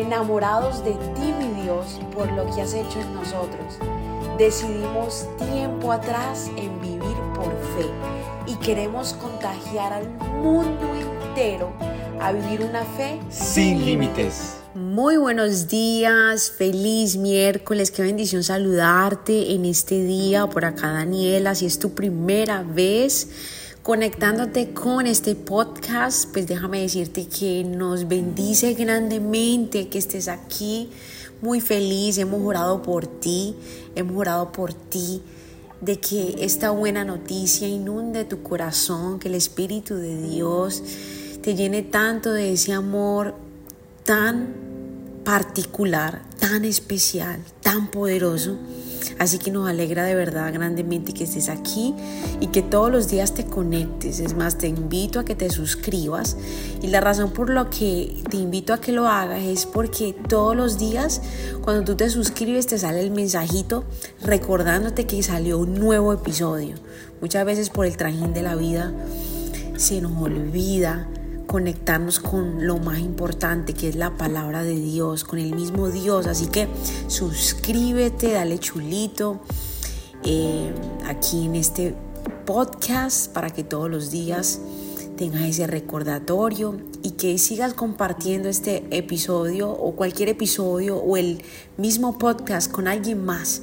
[0.00, 3.78] enamorados de ti, mi Dios, por lo que has hecho en nosotros.
[4.38, 7.86] Decidimos tiempo atrás en vivir por fe
[8.46, 10.08] y queremos contagiar al
[10.42, 11.72] mundo entero
[12.20, 14.56] a vivir una fe sin límites.
[14.74, 20.46] Muy buenos días, feliz miércoles, qué bendición saludarte en este día.
[20.46, 23.28] Por acá Daniela, si es tu primera vez
[23.82, 30.90] conectándote con este podcast, pues déjame decirte que nos bendice grandemente que estés aquí.
[31.40, 33.54] Muy feliz, hemos orado por ti,
[33.94, 35.22] hemos orado por ti
[35.80, 40.82] de que esta buena noticia inunde tu corazón, que el Espíritu de Dios
[41.40, 43.34] te llene tanto de ese amor
[44.04, 44.54] tan
[45.24, 48.58] particular, tan especial, tan poderoso
[49.18, 51.94] Así que nos alegra de verdad grandemente que estés aquí
[52.40, 54.20] y que todos los días te conectes.
[54.20, 56.36] Es más, te invito a que te suscribas.
[56.82, 60.56] Y la razón por la que te invito a que lo hagas es porque todos
[60.56, 61.20] los días
[61.62, 63.84] cuando tú te suscribes te sale el mensajito
[64.22, 66.76] recordándote que salió un nuevo episodio.
[67.20, 68.92] Muchas veces por el trajín de la vida
[69.76, 71.06] se nos olvida
[71.50, 76.28] conectarnos con lo más importante que es la palabra de Dios, con el mismo Dios.
[76.28, 76.68] Así que
[77.08, 79.40] suscríbete, dale chulito
[80.22, 80.72] eh,
[81.06, 81.96] aquí en este
[82.46, 84.60] podcast para que todos los días
[85.16, 91.42] tengas ese recordatorio y que sigas compartiendo este episodio o cualquier episodio o el
[91.76, 93.62] mismo podcast con alguien más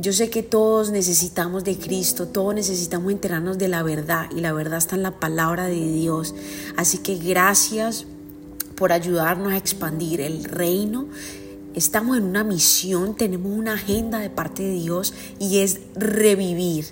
[0.00, 4.52] yo sé que todos necesitamos de Cristo, todos necesitamos enterarnos de la verdad y la
[4.52, 6.36] verdad está en la palabra de Dios.
[6.76, 8.06] Así que gracias
[8.76, 11.08] por ayudarnos a expandir el reino.
[11.74, 16.86] Estamos en una misión, tenemos una agenda de parte de Dios y es revivir.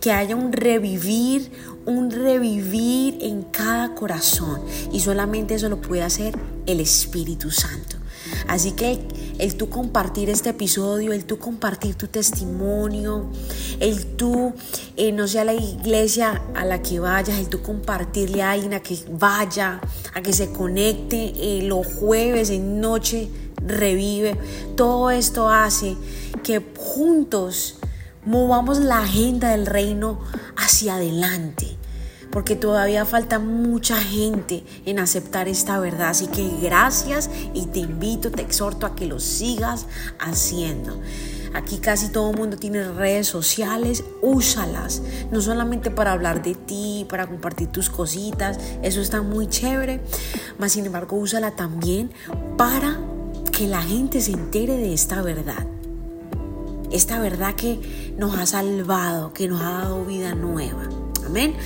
[0.00, 1.52] Que haya un revivir,
[1.86, 4.60] un revivir en cada corazón.
[4.92, 6.36] Y solamente eso lo puede hacer
[6.66, 7.97] el Espíritu Santo.
[8.46, 8.98] Así que
[9.38, 13.26] el tú compartir este episodio, el tú compartir tu testimonio,
[13.80, 14.52] el tú,
[14.96, 18.74] eh, no sé, a la iglesia a la que vayas, el tú compartirle a alguien
[18.74, 19.80] a que vaya,
[20.14, 24.36] a que se conecte eh, los jueves en noche, revive.
[24.76, 25.96] Todo esto hace
[26.42, 27.76] que juntos
[28.24, 30.20] movamos la agenda del reino
[30.56, 31.77] hacia adelante
[32.38, 36.10] porque todavía falta mucha gente en aceptar esta verdad.
[36.10, 39.86] Así que gracias y te invito, te exhorto a que lo sigas
[40.20, 41.00] haciendo.
[41.52, 47.04] Aquí casi todo el mundo tiene redes sociales, úsalas, no solamente para hablar de ti,
[47.08, 50.00] para compartir tus cositas, eso está muy chévere,
[50.60, 52.12] mas sin embargo úsala también
[52.56, 53.00] para
[53.50, 55.66] que la gente se entere de esta verdad.
[56.92, 60.88] Esta verdad que nos ha salvado, que nos ha dado vida nueva.
[61.26, 61.56] Amén.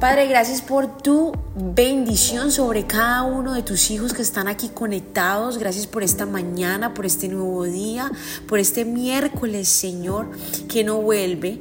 [0.00, 5.56] Padre, gracias por tu bendición sobre cada uno de tus hijos que están aquí conectados.
[5.56, 8.10] Gracias por esta mañana, por este nuevo día,
[8.48, 10.30] por este miércoles, Señor,
[10.68, 11.60] que no vuelve,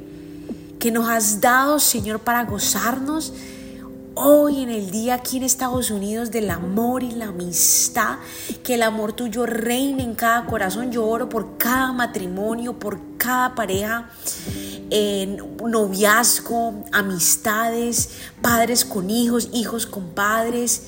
[0.79, 3.33] que nos has dado, Señor, para gozarnos
[4.15, 8.17] hoy en el día aquí en Estados Unidos del amor y la amistad,
[8.63, 10.91] que el amor tuyo reine en cada corazón.
[10.91, 14.09] Yo oro por cada matrimonio, por cada pareja
[14.89, 18.09] en noviazgo, amistades,
[18.41, 20.83] padres con hijos, hijos con padres,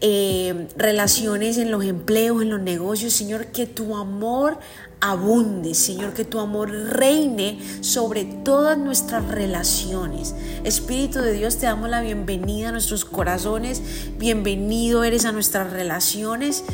[0.00, 3.12] eh, relaciones en los empleos, en los negocios.
[3.12, 4.58] Señor, que tu amor
[5.00, 10.34] abunde, Señor, que tu amor reine sobre todas nuestras relaciones.
[10.64, 13.82] Espíritu de Dios, te damos la bienvenida a nuestros corazones,
[14.18, 16.64] bienvenido eres a nuestras relaciones.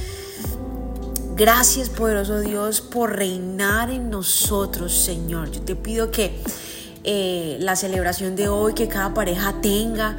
[1.37, 5.51] Gracias, poderoso Dios, por reinar en nosotros, Señor.
[5.51, 6.41] Yo te pido que
[7.05, 10.17] eh, la celebración de hoy, que cada pareja tenga,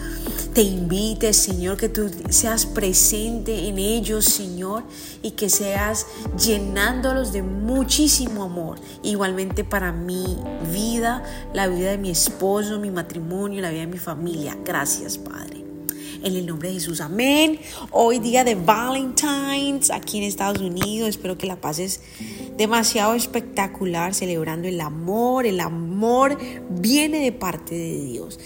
[0.54, 4.84] te invite, Señor, que tú seas presente en ellos, Señor,
[5.24, 6.06] y que seas
[6.38, 8.78] llenándolos de muchísimo amor.
[9.02, 10.38] Igualmente para mi
[10.72, 14.56] vida, la vida de mi esposo, mi matrimonio, la vida de mi familia.
[14.64, 15.57] Gracias, Padre
[16.24, 17.02] en el nombre de Jesús.
[17.02, 17.60] Amén.
[17.92, 21.10] Hoy día de Valentine's aquí en Estados Unidos.
[21.10, 22.02] Espero que la pases
[22.58, 25.46] demasiado espectacular celebrando el amor.
[25.46, 26.38] El amor
[26.70, 28.40] viene de parte de Dios.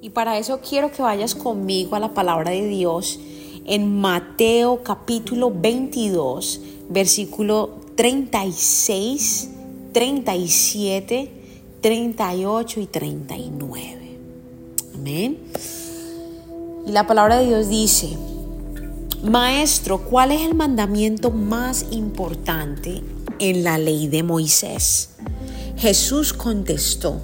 [0.00, 3.18] Y para eso quiero que vayas conmigo a la palabra de Dios
[3.66, 9.50] en Mateo capítulo 22, versículo 36,
[9.92, 11.30] 37,
[11.80, 14.18] 38 y 39.
[14.94, 15.38] Amén.
[16.88, 18.16] Y la palabra de Dios dice,
[19.22, 23.04] Maestro, ¿cuál es el mandamiento más importante
[23.38, 25.10] en la ley de Moisés?
[25.76, 27.20] Jesús contestó,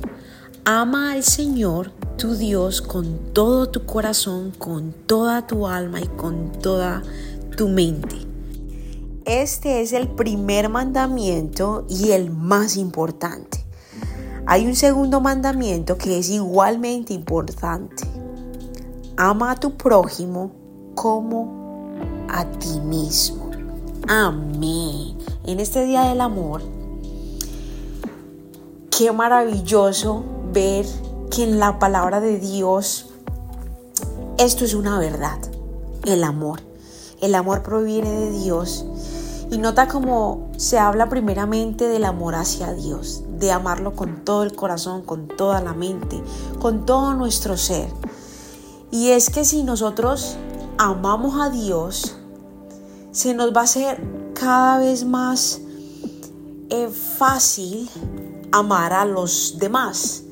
[0.67, 6.53] ama al Señor tu Dios con todo tu corazón, con toda tu alma y con
[6.53, 7.03] toda
[7.57, 8.17] tu mente.
[9.25, 13.65] este es el primer mandamiento y el más importante.
[14.45, 18.05] Hay un segundo mandamiento que es igualmente importante.
[19.17, 20.51] Ama a tu prójimo
[20.97, 21.95] como
[22.29, 23.49] a ti mismo.
[24.09, 25.17] Amén.
[25.45, 26.63] En este día del amor,
[28.91, 30.85] qué maravilloso ver
[31.31, 33.07] que en la palabra de Dios
[34.37, 35.39] esto es una verdad,
[36.05, 36.61] el amor.
[37.21, 38.85] El amor proviene de Dios
[39.49, 44.57] y nota cómo se habla primeramente del amor hacia Dios, de amarlo con todo el
[44.57, 46.21] corazón, con toda la mente,
[46.61, 47.89] con todo nuestro ser.
[48.95, 50.37] Y es que si nosotros
[50.79, 52.15] amamos a Dios,
[53.11, 54.01] se nos va a hacer
[54.35, 55.61] cada vez más
[56.71, 57.91] eh, fácil
[58.53, 60.23] amar a los demás.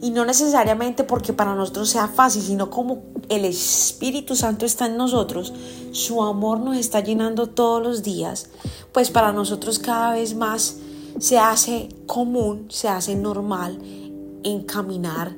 [0.00, 4.96] Y no necesariamente porque para nosotros sea fácil, sino como el Espíritu Santo está en
[4.96, 5.52] nosotros,
[5.90, 8.50] su amor nos está llenando todos los días,
[8.92, 10.76] pues para nosotros cada vez más
[11.18, 13.80] se hace común, se hace normal
[14.44, 15.34] en caminar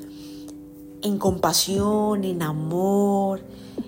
[1.03, 3.41] en compasión, en amor,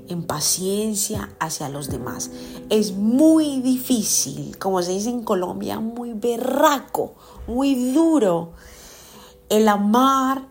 [0.08, 2.30] en paciencia hacia los demás.
[2.68, 7.14] Es muy difícil, como se dice en Colombia, muy berraco,
[7.46, 8.50] muy duro
[9.48, 10.46] el amar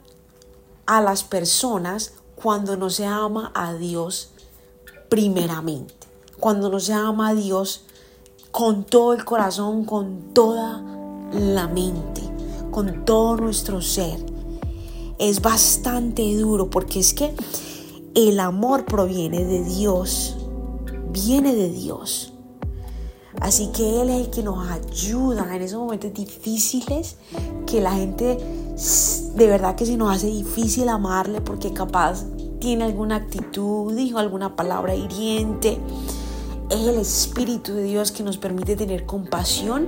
[0.85, 4.31] a las personas cuando no se ama a Dios
[5.09, 6.07] primeramente,
[6.39, 7.85] cuando no se ama a Dios
[8.51, 10.81] con todo el corazón, con toda
[11.31, 12.21] la mente,
[12.71, 14.38] con todo nuestro ser.
[15.19, 17.33] Es bastante duro porque es que
[18.15, 20.37] el amor proviene de Dios,
[21.11, 22.33] viene de Dios.
[23.39, 27.17] Así que Él es el que nos ayuda en esos momentos difíciles
[27.65, 28.37] que la gente
[29.35, 32.25] de verdad que se nos hace difícil amarle porque capaz
[32.59, 35.77] tiene alguna actitud, dijo alguna palabra hiriente.
[36.69, 39.87] Es el Espíritu de Dios que nos permite tener compasión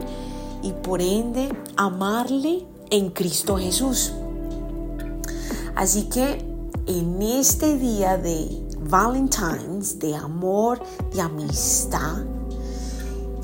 [0.64, 4.14] y por ende amarle en Cristo Jesús.
[5.82, 6.46] Así que
[6.86, 8.48] en este día de
[8.82, 10.80] Valentine's, de amor,
[11.12, 12.18] de amistad,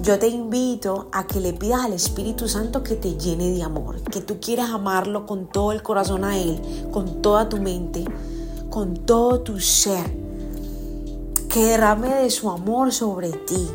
[0.03, 4.03] yo te invito a que le pidas al Espíritu Santo que te llene de amor,
[4.03, 6.61] que tú quieras amarlo con todo el corazón a Él,
[6.91, 8.05] con toda tu mente,
[8.69, 10.05] con todo tu ser,
[11.49, 13.67] que derrame de su amor sobre ti,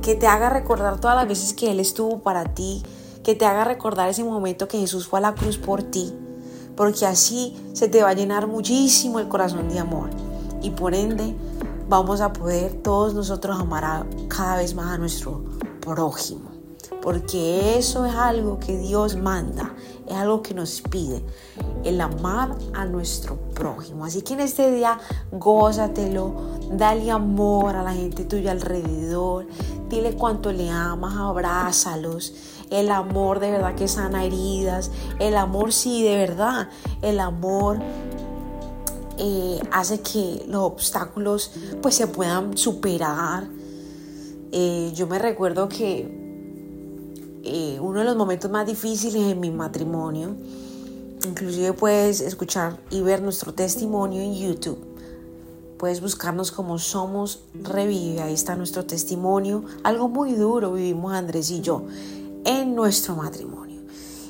[0.00, 2.82] que te haga recordar todas las veces que Él estuvo para ti,
[3.22, 6.14] que te haga recordar ese momento que Jesús fue a la cruz por ti,
[6.76, 10.10] porque así se te va a llenar muchísimo el corazón de amor
[10.62, 11.34] y por ende
[11.88, 15.44] vamos a poder todos nosotros amar cada vez más a nuestro
[15.80, 16.50] prójimo.
[17.02, 19.74] Porque eso es algo que Dios manda,
[20.06, 21.24] es algo que nos pide,
[21.82, 24.04] el amar a nuestro prójimo.
[24.04, 25.00] Así que en este día,
[25.32, 26.32] gózatelo,
[26.70, 29.46] dale amor a la gente tuya alrededor,
[29.92, 32.32] dile cuánto le amas, abrázalos.
[32.70, 34.90] El amor de verdad que sana heridas,
[35.20, 36.70] el amor sí, de verdad,
[37.02, 37.78] el amor
[39.18, 41.52] eh, hace que los obstáculos
[41.82, 43.46] pues se puedan superar.
[44.50, 46.10] Eh, yo me recuerdo que
[47.44, 50.34] eh, uno de los momentos más difíciles en mi matrimonio,
[51.26, 54.91] inclusive puedes escuchar y ver nuestro testimonio en YouTube.
[55.82, 59.64] Puedes buscarnos como Somos Revive, ahí está nuestro testimonio.
[59.82, 61.82] Algo muy duro vivimos Andrés y yo
[62.44, 63.80] en nuestro matrimonio.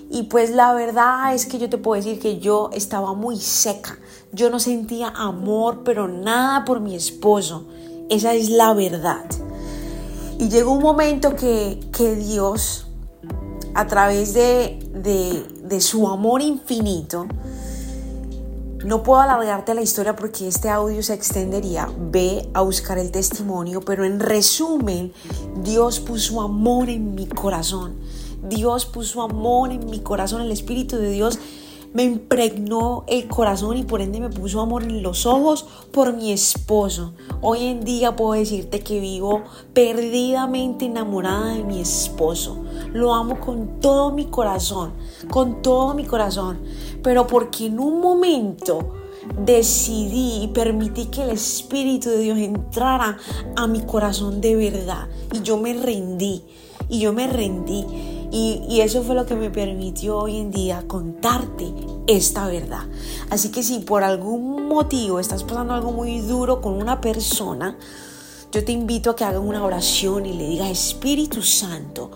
[0.09, 3.99] Y pues la verdad es que yo te puedo decir que yo estaba muy seca.
[4.33, 7.67] Yo no sentía amor, pero nada por mi esposo.
[8.09, 9.27] Esa es la verdad.
[10.39, 11.81] Y llegó un momento que,
[12.17, 12.87] Dios,
[13.75, 17.27] a través de, de, de su amor infinito,
[18.85, 21.89] no puedo alargarte la historia porque este audio se extendería.
[21.99, 25.13] Ve a buscar el testimonio, pero en resumen,
[25.63, 27.97] Dios puso amor en mi corazón.
[28.43, 31.39] Dios puso amor en mi corazón, el Espíritu de Dios
[31.93, 36.33] me impregnó el corazón y por ende me puso amor en los ojos por mi
[36.33, 37.13] esposo.
[37.41, 39.43] Hoy en día puedo decirte que vivo
[39.75, 42.65] perdidamente enamorada de mi esposo.
[42.93, 44.93] Lo amo con todo mi corazón,
[45.31, 46.61] con todo mi corazón.
[47.03, 48.95] Pero porque en un momento
[49.45, 53.19] decidí y permití que el Espíritu de Dios entrara
[53.57, 55.09] a mi corazón de verdad.
[55.33, 56.43] Y yo me rendí,
[56.89, 57.85] y yo me rendí.
[58.33, 61.71] Y, eso fue lo que me permitió hoy en día contarte
[62.07, 62.87] esta verdad.
[63.29, 67.77] Así que si por algún motivo estás pasando algo muy duro con una persona,
[68.51, 72.11] yo te invito a que hagas una oración y le digas, Espíritu Santo,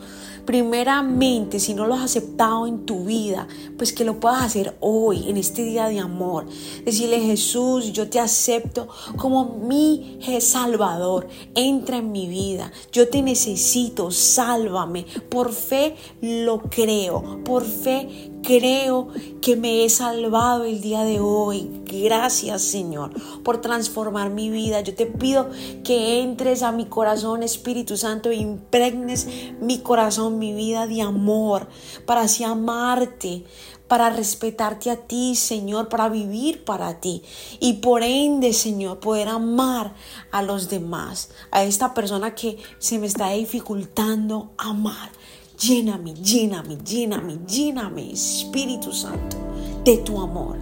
[0.46, 5.28] primeramente, si no lo has aceptado en tu vida, pues que lo puedas hacer hoy,
[5.28, 6.46] en este día de amor.
[6.84, 11.28] Decirle, Jesús, yo te acepto como mi Salvador.
[11.54, 12.72] Entra en mi vida.
[12.92, 14.10] Yo te necesito.
[14.10, 15.06] Sálvame.
[15.28, 17.42] Por fe lo creo.
[17.44, 19.08] Por fe creo
[19.42, 21.68] que me he salvado el día de hoy.
[21.84, 23.10] Gracias Señor
[23.42, 24.80] por transformar mi vida.
[24.80, 25.50] Yo te pido
[25.82, 29.26] que entres a mi corazón, Espíritu Santo, e impregnes
[29.60, 31.68] mi corazón, mi vida de amor,
[32.06, 33.44] para así amarte,
[33.88, 37.22] para respetarte a ti, Señor, para vivir para ti
[37.60, 39.94] y por ende, Señor, poder amar
[40.30, 45.10] a los demás, a esta persona que se me está dificultando amar.
[45.58, 49.38] Lléname, lléname, lléname, lléname, Espíritu Santo,
[49.84, 50.58] de tu amor.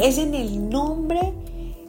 [0.00, 1.34] Es en el nombre,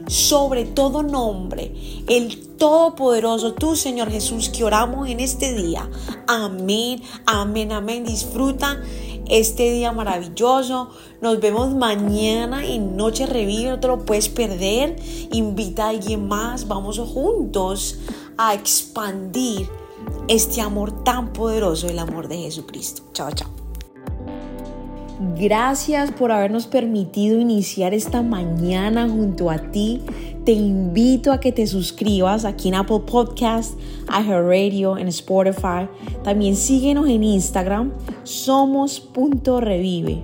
[0.07, 1.71] sobre todo nombre,
[2.07, 5.89] el Todopoderoso, tú Señor Jesús, que oramos en este día.
[6.27, 8.03] Amén, amén, amén.
[8.03, 8.81] Disfruta
[9.29, 10.89] este día maravilloso.
[11.21, 14.95] Nos vemos mañana en Noche Revive, no te lo puedes perder.
[15.31, 17.99] Invita a alguien más, vamos juntos
[18.37, 19.69] a expandir
[20.27, 23.03] este amor tan poderoso, el amor de Jesucristo.
[23.13, 23.49] Chao, chao.
[25.37, 30.01] Gracias por habernos permitido iniciar esta mañana junto a ti.
[30.45, 33.77] Te invito a que te suscribas aquí en Apple Podcast,
[34.07, 35.89] Radio, en Spotify.
[36.23, 37.91] También síguenos en Instagram,
[38.23, 40.23] somos.revive.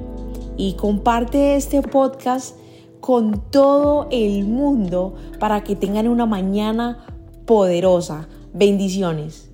[0.55, 2.55] Y comparte este podcast
[3.01, 7.05] con todo el mundo para que tengan una mañana
[7.45, 8.29] poderosa.
[8.53, 9.44] Bendiciones.